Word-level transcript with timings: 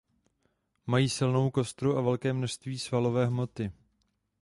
Mají 0.87 1.09
silnou 1.09 1.51
kostru 1.51 1.97
a 1.97 2.01
velké 2.01 2.33
množství 2.33 2.79
svalové 2.79 3.25
hmoty. 3.25 3.71